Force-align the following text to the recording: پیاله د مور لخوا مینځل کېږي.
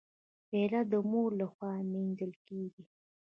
پیاله 0.49 0.81
د 0.91 0.93
مور 1.11 1.29
لخوا 1.41 1.71
مینځل 1.91 2.31
کېږي. 2.47 2.83